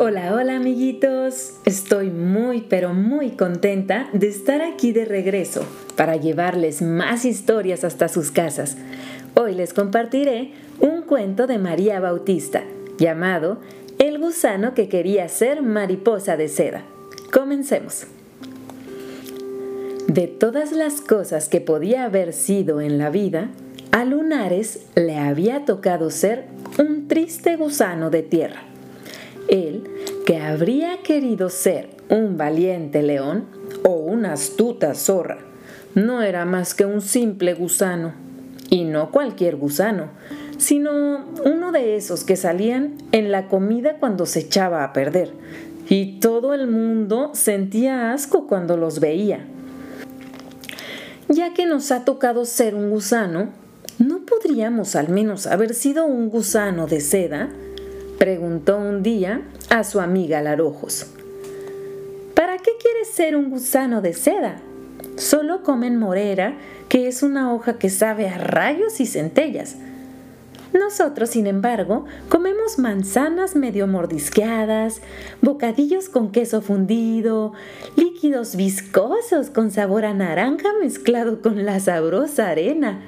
[0.00, 1.54] Hola, hola amiguitos.
[1.64, 8.06] Estoy muy pero muy contenta de estar aquí de regreso para llevarles más historias hasta
[8.06, 8.76] sus casas.
[9.34, 12.62] Hoy les compartiré un cuento de María Bautista
[12.96, 13.58] llamado
[13.98, 16.84] El gusano que quería ser mariposa de seda.
[17.32, 18.06] Comencemos.
[20.06, 23.48] De todas las cosas que podía haber sido en la vida,
[23.90, 26.44] a Lunares le había tocado ser
[26.78, 28.67] un triste gusano de tierra.
[29.48, 29.84] Él,
[30.26, 33.46] que habría querido ser un valiente león
[33.82, 35.38] o una astuta zorra,
[35.94, 38.12] no era más que un simple gusano.
[38.70, 40.10] Y no cualquier gusano,
[40.58, 45.32] sino uno de esos que salían en la comida cuando se echaba a perder.
[45.88, 49.46] Y todo el mundo sentía asco cuando los veía.
[51.30, 53.48] Ya que nos ha tocado ser un gusano,
[53.98, 57.48] ¿no podríamos al menos haber sido un gusano de seda?
[58.18, 61.06] Preguntó un día a su amiga Larojos.
[62.34, 64.60] ¿Para qué quieres ser un gusano de seda?
[65.16, 66.56] Solo comen morera,
[66.88, 69.76] que es una hoja que sabe a rayos y centellas.
[70.72, 75.00] Nosotros, sin embargo, comemos manzanas medio mordisqueadas,
[75.40, 77.52] bocadillos con queso fundido,
[77.96, 83.00] líquidos viscosos con sabor a naranja mezclado con la sabrosa arena.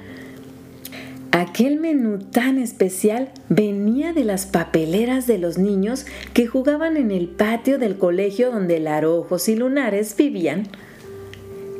[1.31, 7.27] Aquel menú tan especial venía de las papeleras de los niños que jugaban en el
[7.29, 10.67] patio del colegio donde Larojos y Lunares vivían.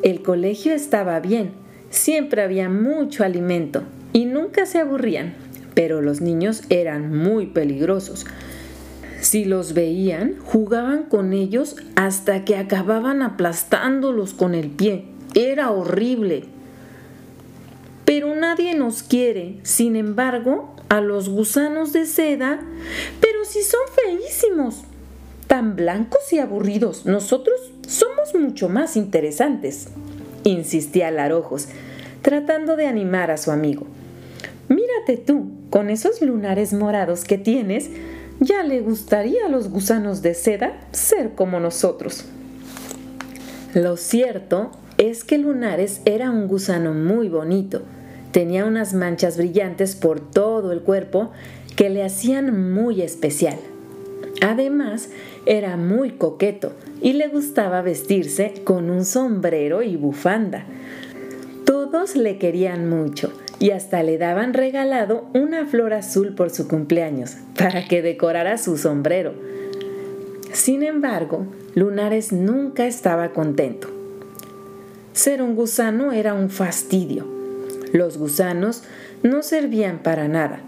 [0.03, 1.51] El colegio estaba bien,
[1.89, 5.33] siempre había mucho alimento y nunca se aburrían
[5.73, 8.25] pero los niños eran muy peligrosos.
[9.19, 15.05] Si los veían, jugaban con ellos hasta que acababan aplastándolos con el pie.
[15.35, 16.45] Era horrible.
[18.11, 22.59] Pero nadie nos quiere, sin embargo, a los gusanos de seda,
[23.21, 24.81] pero si son feísimos,
[25.47, 29.87] tan blancos y aburridos, nosotros somos mucho más interesantes,
[30.43, 31.69] insistía Larojos,
[32.21, 33.87] tratando de animar a su amigo.
[34.67, 37.91] Mírate tú, con esos lunares morados que tienes,
[38.41, 42.25] ya le gustaría a los gusanos de seda ser como nosotros.
[43.73, 47.83] Lo cierto es que Lunares era un gusano muy bonito.
[48.31, 51.31] Tenía unas manchas brillantes por todo el cuerpo
[51.75, 53.57] que le hacían muy especial.
[54.41, 55.09] Además,
[55.45, 60.65] era muy coqueto y le gustaba vestirse con un sombrero y bufanda.
[61.65, 67.37] Todos le querían mucho y hasta le daban regalado una flor azul por su cumpleaños
[67.57, 69.33] para que decorara su sombrero.
[70.53, 73.87] Sin embargo, Lunares nunca estaba contento.
[75.13, 77.40] Ser un gusano era un fastidio.
[77.93, 78.83] Los gusanos
[79.23, 80.61] no servían para nada,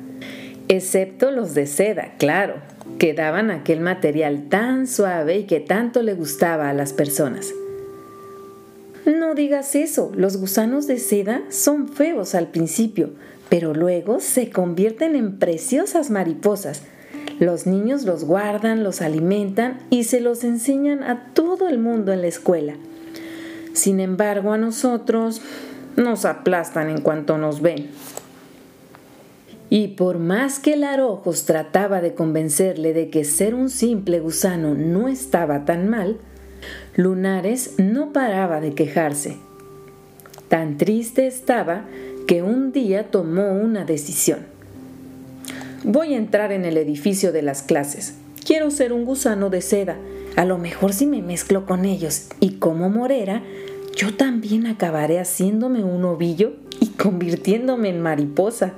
[0.67, 2.55] excepto los de seda, claro,
[2.99, 7.53] que daban aquel material tan suave y que tanto le gustaba a las personas.
[9.05, 13.11] No digas eso, los gusanos de seda son feos al principio,
[13.49, 16.83] pero luego se convierten en preciosas mariposas.
[17.39, 22.21] Los niños los guardan, los alimentan y se los enseñan a todo el mundo en
[22.21, 22.75] la escuela.
[23.73, 25.41] Sin embargo, a nosotros
[25.95, 27.89] nos aplastan en cuanto nos ven.
[29.69, 34.75] Y por más que el Arojos trataba de convencerle de que ser un simple gusano
[34.75, 36.17] no estaba tan mal,
[36.95, 39.37] Lunares no paraba de quejarse.
[40.47, 41.85] Tan triste estaba
[42.27, 44.39] que un día tomó una decisión.
[45.83, 48.13] Voy a entrar en el edificio de las clases.
[48.45, 49.97] Quiero ser un gusano de seda.
[50.35, 53.41] A lo mejor si me mezclo con ellos y como morera,
[53.95, 58.73] yo también acabaré haciéndome un ovillo y convirtiéndome en mariposa.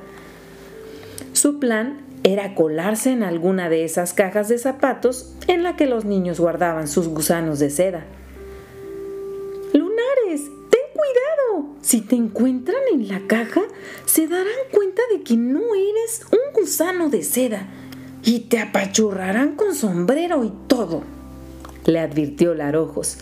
[1.34, 6.06] Su plan era colarse en alguna de esas cajas de zapatos en la que los
[6.06, 8.06] niños guardaban sus gusanos de seda.
[9.74, 11.76] Lunares, ten cuidado.
[11.82, 13.62] Si te encuentran en la caja,
[14.06, 17.67] se darán cuenta de que no eres un gusano de seda
[18.23, 21.03] y te apachurrarán con sombrero y todo,
[21.85, 23.20] le advirtió Larojos.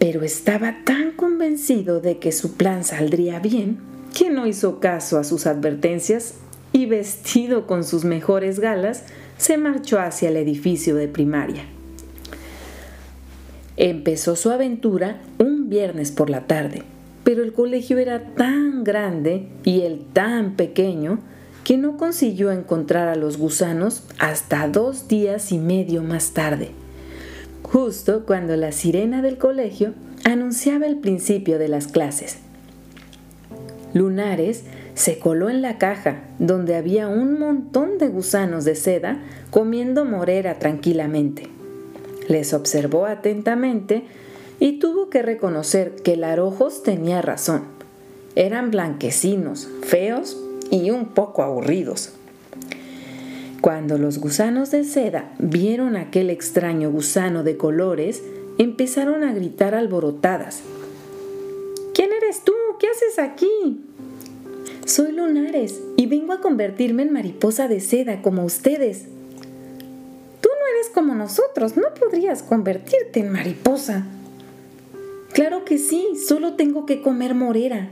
[0.00, 3.78] Pero estaba tan convencido de que su plan saldría bien
[4.16, 6.34] que no hizo caso a sus advertencias
[6.72, 9.04] y vestido con sus mejores galas,
[9.36, 11.64] se marchó hacia el edificio de primaria.
[13.76, 16.82] Empezó su aventura un viernes por la tarde,
[17.22, 21.18] pero el colegio era tan grande y él tan pequeño
[21.62, 26.70] que no consiguió encontrar a los gusanos hasta dos días y medio más tarde,
[27.62, 32.38] justo cuando la sirena del colegio anunciaba el principio de las clases.
[33.94, 34.64] Lunares
[34.94, 39.20] se coló en la caja, donde había un montón de gusanos de seda
[39.50, 41.48] comiendo morera tranquilamente.
[42.28, 44.04] Les observó atentamente
[44.60, 47.62] y tuvo que reconocer que Larojos tenía razón.
[48.36, 50.38] Eran blanquecinos, feos
[50.70, 52.12] y un poco aburridos.
[53.60, 58.22] Cuando los gusanos de seda vieron aquel extraño gusano de colores,
[58.56, 60.62] empezaron a gritar alborotadas.
[61.92, 62.54] ¿Quién eres tú?
[62.78, 63.84] ¿Qué haces aquí?
[64.86, 69.04] Soy Lunares y vengo a convertirme en mariposa de seda como ustedes.
[70.40, 74.06] Tú no eres como nosotros, no podrías convertirte en mariposa.
[75.34, 77.90] Claro que sí, solo tengo que comer morera.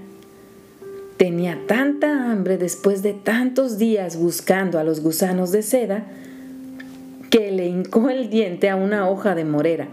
[1.19, 6.05] Tenía tanta hambre después de tantos días buscando a los gusanos de seda
[7.29, 9.89] que le hincó el diente a una hoja de morera,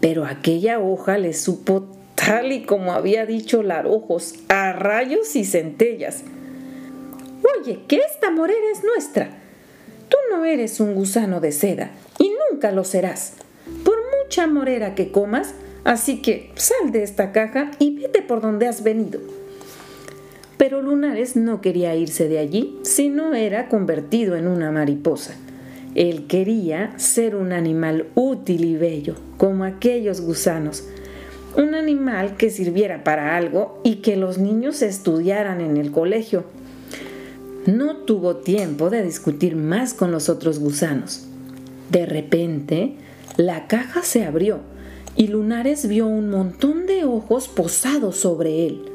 [0.00, 6.22] pero aquella hoja le supo tal y como había dicho Larojos, a rayos y centellas.
[7.58, 9.30] Oye, que esta morera es nuestra.
[10.08, 13.32] Tú no eres un gusano de seda y nunca lo serás,
[13.84, 15.52] por mucha morera que comas,
[15.82, 19.39] así que sal de esta caja y vete por donde has venido.
[20.60, 25.34] Pero Lunares no quería irse de allí si no era convertido en una mariposa.
[25.94, 30.84] Él quería ser un animal útil y bello, como aquellos gusanos.
[31.56, 36.44] Un animal que sirviera para algo y que los niños estudiaran en el colegio.
[37.64, 41.26] No tuvo tiempo de discutir más con los otros gusanos.
[41.88, 42.96] De repente,
[43.38, 44.58] la caja se abrió
[45.16, 48.90] y Lunares vio un montón de ojos posados sobre él.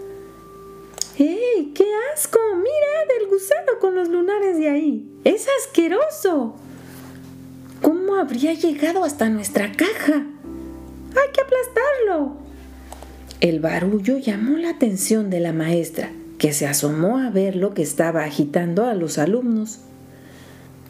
[1.18, 1.72] ¡Ey!
[1.74, 2.40] ¡Qué asco!
[2.58, 5.10] ¡Mira del gusano con los lunares de ahí!
[5.24, 6.56] ¡Es asqueroso!
[7.82, 10.16] ¿Cómo habría llegado hasta nuestra caja?
[10.16, 12.36] ¡Hay que aplastarlo!
[13.40, 17.82] El barullo llamó la atención de la maestra, que se asomó a ver lo que
[17.82, 19.80] estaba agitando a los alumnos.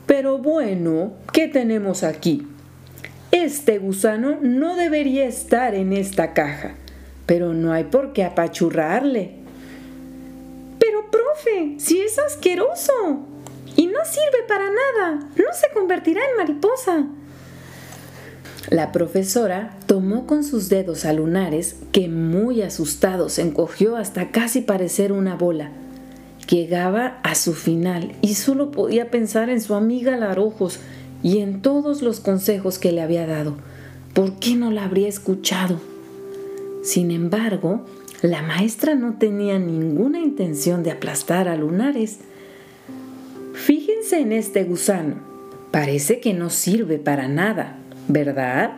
[0.07, 2.47] Pero bueno, ¿qué tenemos aquí?
[3.29, 6.73] Este gusano no debería estar en esta caja,
[7.27, 9.44] pero no hay por qué apachurrarle
[11.77, 12.93] si es asqueroso
[13.75, 17.07] y no sirve para nada, no se convertirá en mariposa.
[18.69, 24.61] La profesora tomó con sus dedos a Lunares, que muy asustado se encogió hasta casi
[24.61, 25.69] parecer una bola.
[26.49, 30.79] Llegaba a su final y solo podía pensar en su amiga Larojos
[31.21, 33.55] y en todos los consejos que le había dado.
[34.13, 35.79] ¿Por qué no la habría escuchado?
[36.83, 37.85] Sin embargo,
[38.27, 42.19] la maestra no tenía ninguna intención de aplastar a Lunares.
[43.53, 45.15] Fíjense en este gusano.
[45.71, 47.77] Parece que no sirve para nada,
[48.07, 48.71] ¿verdad?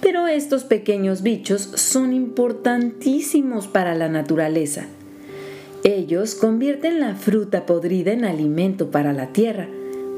[0.00, 4.86] Pero estos pequeños bichos son importantísimos para la naturaleza.
[5.84, 9.68] Ellos convierten la fruta podrida en alimento para la tierra,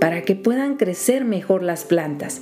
[0.00, 2.40] para que puedan crecer mejor las plantas.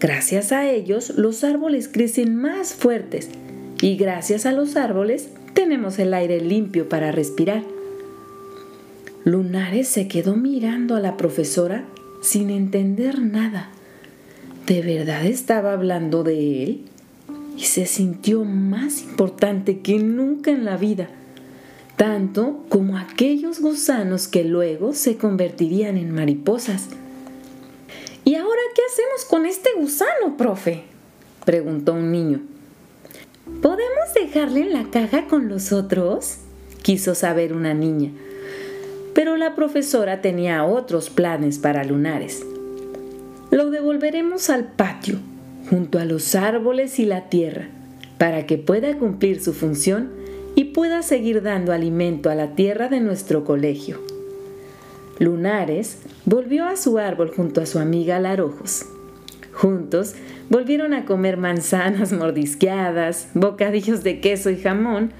[0.00, 3.28] Gracias a ellos los árboles crecen más fuertes
[3.80, 7.62] y gracias a los árboles tenemos el aire limpio para respirar.
[9.24, 11.84] Lunares se quedó mirando a la profesora
[12.22, 13.70] sin entender nada.
[14.66, 16.80] ¿De verdad estaba hablando de él?
[17.56, 21.08] Y se sintió más importante que nunca en la vida,
[21.96, 26.88] tanto como aquellos gusanos que luego se convertirían en mariposas.
[28.24, 30.84] ¿Y ahora qué hacemos con este gusano, profe?
[31.44, 32.51] preguntó un niño.
[33.62, 36.38] ¿Podemos dejarle en la caja con los otros?
[36.82, 38.10] quiso saber una niña.
[39.14, 42.44] Pero la profesora tenía otros planes para Lunares.
[43.52, 45.20] Lo devolveremos al patio,
[45.70, 47.68] junto a los árboles y la tierra,
[48.18, 50.10] para que pueda cumplir su función
[50.56, 54.00] y pueda seguir dando alimento a la tierra de nuestro colegio.
[55.20, 58.86] Lunares volvió a su árbol junto a su amiga Larojos.
[59.62, 60.16] Juntos
[60.50, 65.12] volvieron a comer manzanas mordisqueadas, bocadillos de queso y jamón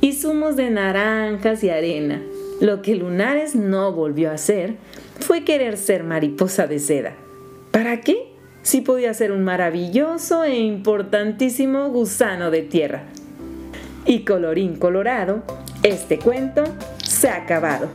[0.00, 2.22] y zumos de naranjas y arena.
[2.60, 4.76] Lo que Lunares no volvió a hacer
[5.18, 7.14] fue querer ser mariposa de seda.
[7.72, 8.28] ¿Para qué?
[8.62, 13.02] Si podía ser un maravilloso e importantísimo gusano de tierra.
[14.06, 15.42] Y colorín colorado,
[15.82, 16.62] este cuento
[17.02, 17.88] se ha acabado.